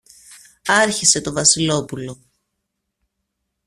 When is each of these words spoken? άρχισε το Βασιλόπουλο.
άρχισε 0.67 1.21
το 1.21 1.31
Βασιλόπουλο. 1.33 2.19